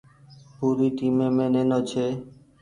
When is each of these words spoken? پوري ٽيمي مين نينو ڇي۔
پوري 0.55 0.87
ٽيمي 0.97 1.27
مين 1.35 1.49
نينو 1.53 1.79
ڇي۔ 1.89 2.05